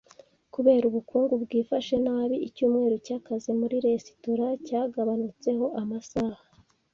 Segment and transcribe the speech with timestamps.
[0.53, 6.41] Kubera ubukungu bwifashe nabi, icyumweru cyakazi muri resitora cyagabanutseho amasaha